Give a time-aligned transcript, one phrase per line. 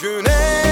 [0.00, 0.63] Güneş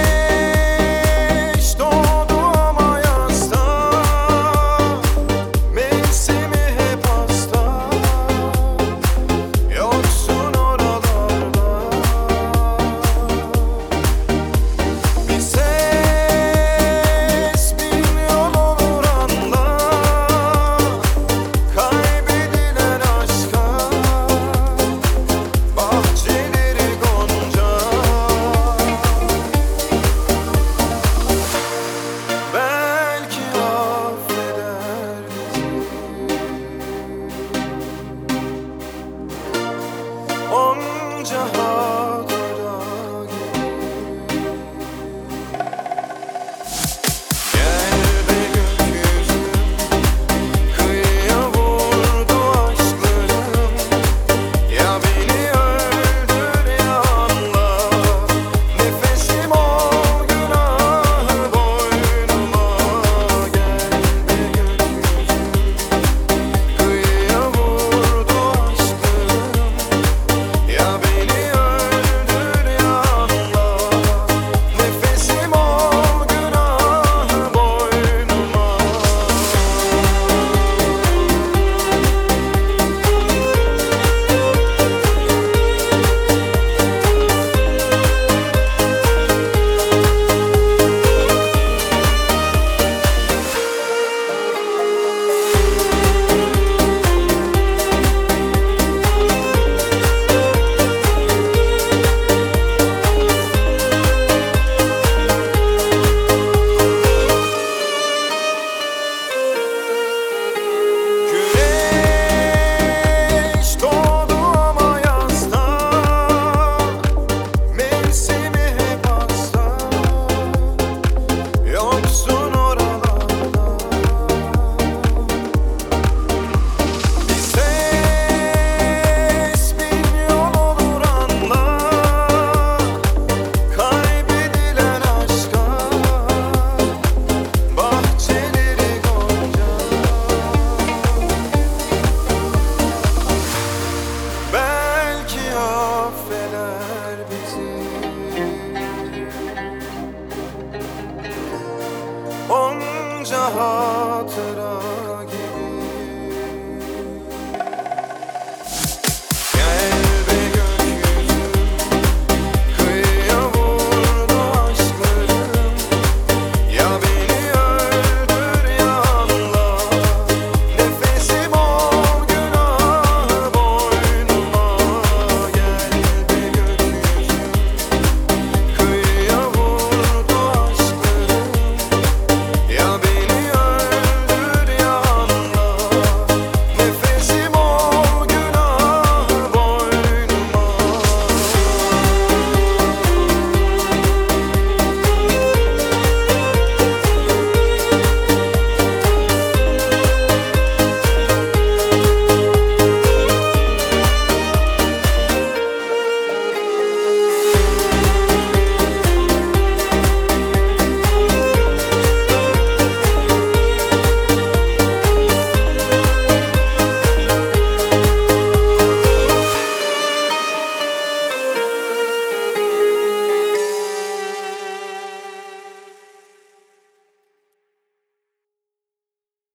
[153.53, 154.92] heart at all.